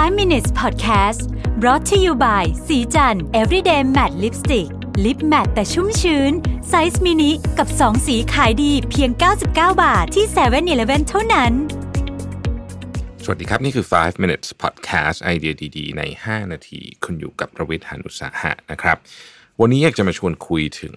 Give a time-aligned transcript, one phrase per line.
[0.00, 1.22] 5 minutes podcast
[1.60, 4.68] brought to you by ศรีจันทร์ everyday matte lipstick
[5.04, 6.32] lip matte แต่ชุ่มชื้น
[6.68, 9.46] ไซส์มินิกับ 2 สีขายดีเพียง 99
[9.82, 11.52] บาทที่7 e เ e ่ e อเท่านั้น
[13.24, 18.96] สวัสดีครับ นี่คือ 5 minutes podcast ไอเดียดีๆ ใน 5 นาที คุณอยู่กับรวิศ หาญอุตสาหะนะครับ
[19.60, 20.96] วันนี้อยากจะมาชวนคุยถึง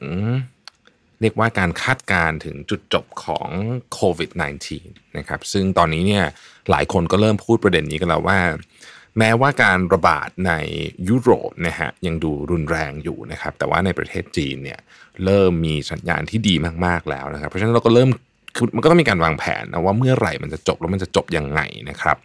[1.22, 3.50] เรียกว่าการคาดการณ์ถึงจุดจบของ
[3.94, 4.32] โควิด
[4.74, 6.26] -19 นะครับ ซึ่งตอนนี้เนี่ย
[6.70, 8.40] หลายคนก็เริ่มพูดประเด็นนี้กันแล้วว่า
[9.20, 10.54] แม้ว่าการระบาดใน
[11.10, 14.80] ยุโรปนะฮะยังดูรุนแรงอยู่นะครับ แต่ว่าในประเทศจีนเนี่ย
[15.26, 18.10] เริ่มมีสัญญาณที่ดีมากๆแล้วนะครับ เพราะฉะนั้นเราก็เริ่ม
[18.56, 22.18] คือมันก็ต้องมีการวางแผนนะว่าเมื่อไหร่มันจะจบแล้วมันจะจบยังไงนะครับ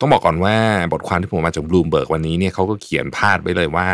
[0.00, 0.54] ต้องบอกก่อนว่า
[0.92, 3.88] บทความที่ผมมาจากบลูมเบิร์กวันนี้เนี่ยเขาก็เขียนพาดไว้เลยว่า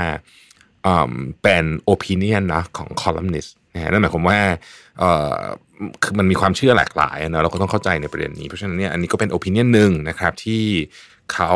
[0.87, 1.12] อืม
[1.43, 4.39] เป็น opinion นนะของ columnist นะฮะนั่นหมายความว่า
[4.98, 5.39] เอ่อ
[6.03, 10.62] คือมันมีความเชื่อหลากหลายนะเราก็ต้องเข้าใจในประเด็นนี้ เพราะฉะนั้นเนี่ยอันนี้ก็เป็น opinion หนึ่งนะครับที่
[11.33, 11.55] เขา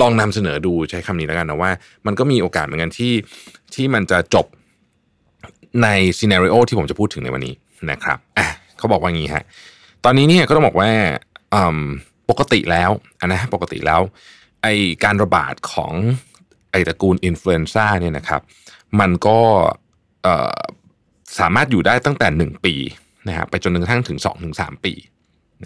[0.00, 1.70] ลองนำเสนอดูใช้คำนี้แล้วกันนะว่า
[2.06, 3.12] มันก็มีโอกาสเหมือนกันที่
[3.74, 4.46] ที่มันจะจบ
[5.82, 7.54] ในซีนารีโอที่ผมจะพูดถึงในวันนี้
[7.90, 8.46] นะครับอะ
[8.78, 9.44] เขาบอกว่างี้ฮะ
[10.04, 10.90] ตอนนี้เนี่ยก็ต้องบอกว่า
[12.30, 14.00] ปกติแล้วอะนะปกติแล้ว
[14.62, 14.66] ไอ
[15.04, 15.92] การระบาดของ
[16.70, 18.40] ไอตระกูลอินฟลูเอนซ่าเนี่ยนะครับ
[19.00, 19.38] มันก็
[21.38, 22.74] สามารถอยู่ได้ตั้งแต่ 1 ปี
[23.28, 24.92] นะฮะไปจนกระทั่งถึง 2-3ถึงปี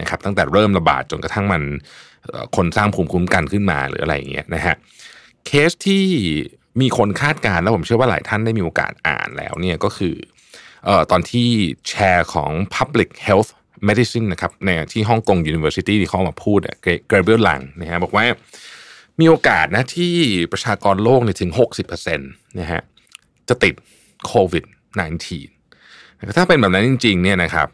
[0.01, 1.63] นะครับตั้งแต่เริ่มระบาดจนกระทั่งมัน
[2.57, 4.77] คนสร้างภูมิคุ้มกันขึ้นมาหรืออะไรอย่างเงี้ยนะฮะ
[5.47, 6.05] เคสที่
[6.81, 10.15] มีคนคาดการณ์แล้วผมเชื่อว่าหลายท่านได้มีโอกาสอ่านแล้วเนี่ยก็คือ
[10.85, 11.49] เอ่อตอนที่
[11.89, 13.51] แชร์ของ Public Health
[13.89, 16.61] Medicine นะครับในที่ฮ่องกง University ที่เขามาพูด
[17.09, 18.25] เกรเบิลลังนะฮะบอกว่า
[19.21, 20.15] มีโอกาสนะที่
[20.53, 21.51] ประชากรโลกเนี่ยถึง
[21.85, 22.81] 60%นะฮะ
[23.49, 23.75] จะติด
[24.27, 24.65] โควิด
[25.51, 27.69] -19 ถ้าเป็นแบบนั้นจริงๆเนี่ยนะครับ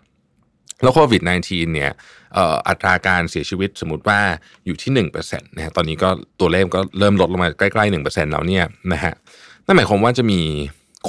[0.85, 1.91] แล้วโควิด -19 เนี่ย
[2.37, 4.21] อ่ออัตราการเสียชีวิตสมมติว่า
[4.67, 6.09] อยู่ที่1%นะฮะตอนนี้ก็
[6.41, 9.13] ตัวเลขก็เริ่มลดลงมาใกล้ๆ1%แล้วเนี่ยนะฮะ
[9.67, 10.41] นั่นหมายความว่าจะมี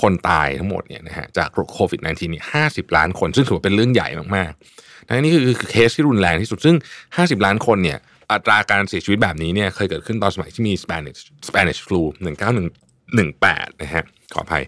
[0.01, 6.75] คนตายทั้งหมดเนี่ยนะฮะจากโควิด -19 เนี่ย50ล้านคน ซึ่งถือว่าเป็นเรื่องใหญ่มากๆนะนี่คือคือเคสที่รุนแรงที่สุด ซึ่ง
[7.09, 7.97] 50 ล้านคนเนี่ย
[8.31, 12.01] อัตราการเสียชีวิตแบบนี้เนี่ยเคยเกิดขึ้นตอนสมัยที่มี Spanish Spanish flu
[12.71, 14.03] 1918นะฮะ
[14.33, 14.63] ขออภัย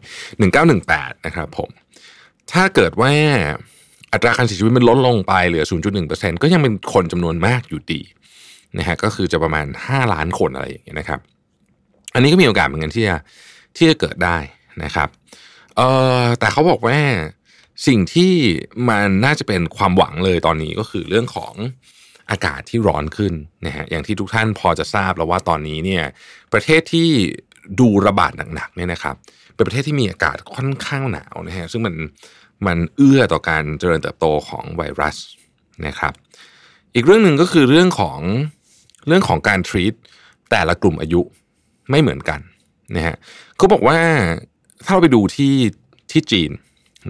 [0.60, 1.70] 1918 นะครับผม
[2.52, 3.12] ถ้าเกิดว่า
[4.14, 5.66] อัตราการเสียชีวิตมันลดลงไปเหลือ
[6.04, 8.02] 0.1%ก็ยังเป็นคนจำนวนมากอยู่ดี
[8.78, 11.20] นะฮะก็คือจะประมาณ 5 ล้านคนอะไรอย่างเงี้ยนะครับ
[12.14, 13.18] อันนี้ก็มีโอกาสเหมือนกันที่จะ
[13.78, 14.38] ที่จะเกิดได้
[14.84, 15.10] นะครับ
[15.76, 15.90] เอ่
[16.22, 16.98] อแต่เขาบอกว่า
[17.88, 18.34] สิ่งที่
[18.90, 21.54] มันน่าจะเป็นความหวังเลยตอนนี้ก็คือเรื่องของ
[22.32, 23.34] อากาศที่ร้อนขึ้น
[23.66, 26.04] นะฮะอย่างที่ทุกท่านพอจะทราบแล้วว่าตอนนี้เนี่ย
[26.54, 27.10] ประเทศที่
[27.80, 29.16] ดูระบาดหนักๆเนี่ยนะครับ
[29.56, 31.94] เป็นประเทศที่มีอากาศค่อนข้างหนาวนะฮะซึ่งมัน
[32.66, 35.18] มันเอื้อต่อการเจริญเติบโตของไวรัส
[35.88, 36.14] นะครับ
[36.96, 38.20] อีกเรื่องหนึ่งก็คือเรื่องของ
[39.08, 39.94] เรื่องของการทรีต
[40.52, 41.22] แต่ละกลุ่มอายุ
[41.90, 42.40] ไม่เหมือนกัน
[42.96, 43.16] นะฮะ
[43.58, 43.98] เขาบอกว่า
[44.86, 45.56] ถ้าเราไปดูที่
[46.12, 46.52] ที่จีน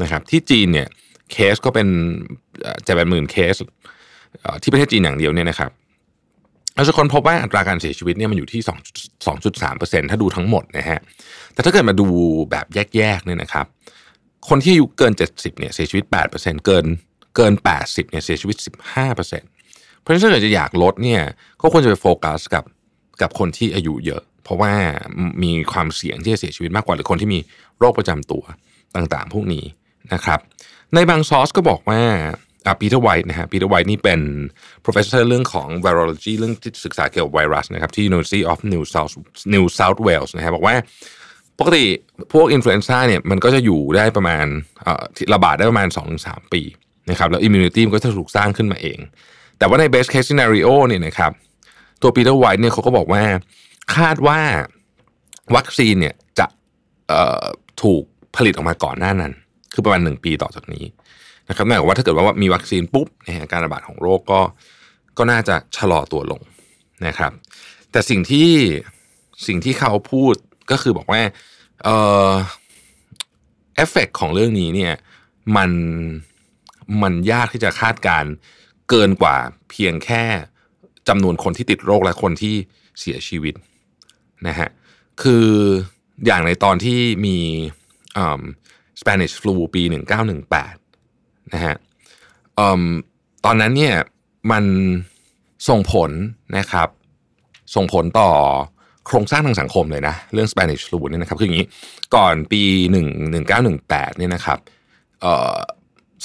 [0.02, 0.88] นะครับ ที่จีนเนี่ย
[1.32, 1.88] เคสก็เป็น
[2.88, 3.56] จะเป็นหมื่นเคส
[4.62, 5.72] ที่ประเทศจีนอย่างเดียวเนี่ยนะครับ
[6.76, 8.72] เราจะค้นพบว่าอัตราการเสียชีวิตเนี่ยมันอยู่ที่ 2
[9.28, 11.00] 2.3%ถ้าดูทั้งหมดนะฮะ
[11.54, 12.08] แต่ถ้าเกิดมาดู
[12.52, 12.66] แบบ
[12.96, 13.66] แยกๆเนี่ยนะครับ
[14.50, 16.86] คนที่อายุเกิน 70เนี่ยเสียชีวิต 8%เกิน
[17.36, 18.58] เกิน 80เนี่ยเสียชีวิต
[19.06, 21.22] 15%เพราะฉะนั้นถ้าเกิดจะอยากลดเนี่ย
[21.62, 22.64] ก็ควรจะไปโฟกัสกับ
[23.22, 24.74] กับคนที่อายุเยอะ เพราะว่า
[25.44, 27.40] มีความเสี่ยงที่จะเสียชีวิตมากกว่าหรือคนที่มี
[27.80, 28.44] โรคประจำตัว
[28.96, 29.66] ต่างๆ พวกนี้
[30.14, 30.40] นะครับ
[30.94, 32.02] ในบางซอสก็บอกว่า
[32.80, 34.22] ปีเตอร์ไวท์นะฮะปีเตอร์ไวท์นี่เป็น
[34.84, 39.14] professor เรื่องของ virology เรื่องที่ศึกษาเกี่ยวกับไวรัสนะครับที่ University of New South
[39.54, 40.76] New South Wales นะฮะบอกว่า
[41.60, 41.86] ปกติ
[42.34, 44.46] พวกอินฟลูเอนซ่าเนี่ยมันก็จะอยู่ได้ประมาณ
[45.34, 45.88] ระบาดได้ประมาณ
[46.22, 46.62] 2-3 ปี
[47.10, 49.00] นะครับแล้วอิมมูเนตี้มันก็จะถูกสร้างขึ้นมาเอง
[49.58, 51.32] แต่ว่าใน best case scenario เนี่ยนะครับ
[52.02, 53.24] ตัวปีเตอร์ไวท์เนี่ยเขาก็บอกว่า
[53.96, 54.40] คาดว่า
[55.56, 56.48] วัคซีนเนี่ยจะ
[57.84, 58.04] ถูก
[58.36, 59.34] ผลิตออกมาก่อนหน้านั้น
[59.74, 60.86] คือประมาณ 1 ปีต่อจากนี้
[61.50, 64.42] นะครับหมายความว่าถ้าเกิดว่ามีวัคซีนปุ๊บนการระบาดของโรคก็
[65.18, 66.42] ก็น่าจะชะลอตัวลง
[67.08, 67.32] นะครับ
[67.92, 68.52] แต่สิ่งที่
[69.48, 70.36] สิ่งที่เขาพูด
[70.72, 71.22] ก็คือบอกว่า
[71.84, 71.90] เอ
[72.30, 72.32] อ
[73.76, 74.94] เอฟเฟกของเรื่องนี้เนี่ย
[75.56, 75.72] มัน
[77.02, 78.26] มันยากที่จะคาดการ
[78.90, 79.38] เกินกว่า
[79.70, 80.24] เพียงแค่
[81.08, 82.56] จำนวนคนที่ติดโรคและคนที่
[83.00, 83.56] เสียชีวิต
[84.48, 84.70] นะฮะ
[85.22, 85.48] คือ
[86.26, 87.38] อย่างในตอนที่มี
[89.00, 89.84] Spanish flu ปี
[90.68, 91.76] 1918นะฮะ
[93.46, 93.96] ตอนนั้นเนี่ย
[94.52, 94.66] มัน
[95.70, 96.12] ส่งผล
[96.58, 96.90] นะครับ
[97.76, 98.32] ส่งผลต่อ
[99.08, 101.68] โครงสร้างทางสังคมเลยนะ เรื่อง Spanish flu เนี่ยนะครับ คืออย่างนี้
[102.16, 102.62] ก่อนปี
[102.92, 104.60] 1 1918เนี่ยนะครับ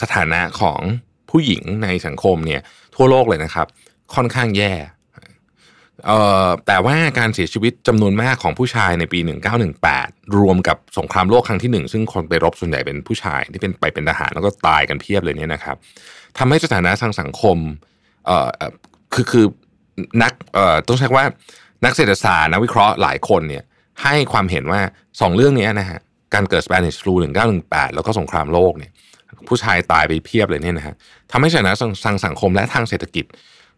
[0.00, 0.80] สถานะของ
[1.30, 2.60] ผู้หญิงในสังคมเนี่ย
[2.94, 3.66] ทั่วโลกเลยนะครับ
[4.14, 4.72] ค่อนข้างแย่
[6.66, 9.20] แต่ว่าการเสียชีวิตจำนวนมากของผู้ชายในปี
[9.78, 15.76] 1918 รวมกับสงครามโลกครั้งที่หนึ่งซึ่งคนไปรบส่วนใหญ่เป็นผู้ชายที่เป็นไปเป็นทหารแล้วก็ตายกันเพียบเลยเนี่ยนะครับ
[16.38, 17.56] ทำให้สถานะทางสังคม
[19.14, 19.46] คือคือ
[20.22, 20.32] นัก
[20.88, 21.26] ต้องใช้คว่า
[21.84, 23.64] นักเศรษฐศาสตร์นักวิเคราะห์หลายคนเนี่ย
[24.02, 24.80] ให้ความเห็นว่า
[25.20, 25.98] สองเรื่องนี้นะฮะ
[26.34, 27.14] การเกิด Spanish flu
[27.54, 28.90] 1918 แล้วก็สงครามโลกเนี่ย
[29.48, 30.94] ผู้ชายตายไปเพียบเลยเนี่ยนะฮะ
[31.30, 31.74] ทำให้สถานะ
[32.04, 33.24] ทางสังคมและทางเศรษฐกิจ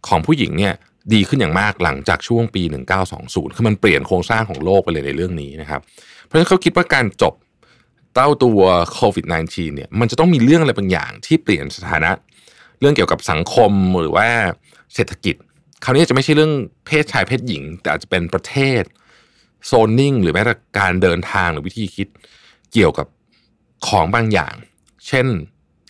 [0.08, 0.74] ของผู้หญิงเนี่ย
[1.12, 2.62] ดีขึ้นอย่างมากหลังจากช่วงปี
[3.10, 5.80] 1920 คือมันเปลี่ยนโครงสร้างของโลกไปเลยในเรื่องนี้นะครับ
[6.24, 7.34] เพราะฉะนั้นเขาคิดว่าการจบ
[8.14, 8.60] เต้าตัว
[8.92, 12.10] โควิด -19 เนี่ยมันจะต้องมีเรื่องอะไรบางอย่างที่เปลี่ยนสถานะ
[12.80, 14.28] เรื่องเกี่ยวกับสังคมหรือว่า
[14.94, 15.36] เศรษฐกิจ
[15.84, 16.52] คราวนี้จะไม่ใช่เรื่อง
[16.86, 18.82] เพศชายเพศหญิง แต่อาจจะเป็นประเทศ
[19.66, 22.08] โซนนิ่ง หรือแม้แต่การเดินทางหรือวิธีคิด
[22.72, 23.06] เกี่ยวกับ
[23.86, 24.54] ของบางอย่าง
[25.08, 25.26] เช่น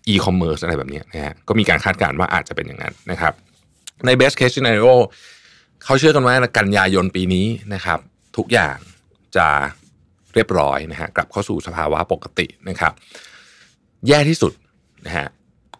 [0.08, 3.32] อีคอมเมิร์ซอะไรแบบนี้นะฮะก็มีการคาดการณ์ว่าอาจจะเป็นอย่างนั้นนะครับ
[4.06, 4.94] ใน best case scenario
[5.84, 7.98] เขาเชื่อกันว่ากันยายนปีนี้นะครับ
[8.36, 8.76] ทุกอย่าง
[9.36, 9.48] จะ
[10.34, 12.92] เรียบร้อยนะฮะกลับเข้าสู่สภาวะปกตินะครับ
[14.08, 14.52] แย่ที่สุด
[15.06, 15.26] นะฮะ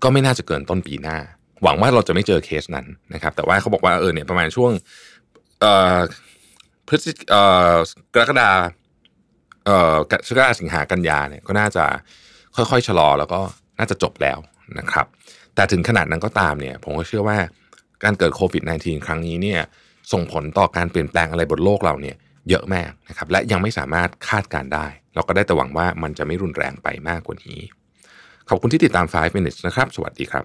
[0.03, 1.19] ก็ไม่น่าจะเกินต้นปีหน้า
[1.63, 4.73] หวังว่าเราจะไม่เจอเคสนั้นนะครับ แต่ว่าเขาบอกว่าเออเนี่ยประมาณช่วง
[5.61, 5.99] เอ่อ
[6.89, 7.43] พฤศจิเอ่
[7.73, 7.75] อ
[8.15, 8.51] กรกฎา
[9.67, 11.85] เอ่อกรกฎาสิงหากันยาเนี่ยก็น่าจะ
[12.57, 13.41] ค่อยๆชะลอแล้วก็
[13.79, 14.39] น่าจะจบแล้ว
[14.79, 15.07] นะครับ
[15.55, 17.39] แต่ถึงขนาดนั้นก็ตามเนี่ย ผมก็เชื่อว่า
[18.05, 19.61] การเกิดโควิด -19 ครั้งนี้เนี่ย
[20.13, 22.17] ส่งผลต่อการเปลี่ยนแปลงอะไรบนโลกเราเนี่ย
[22.51, 27.61] เยอะมากนะครับ และยังไม่สามารถคาดการได้ เราก็ได้แต่หวังว่ามันจะไม่รุนแรงไปมากกว่านี้
[28.49, 30.45] ขอบคุณที่ติดตาม 5 minutes นะครับ สวัสดีครับ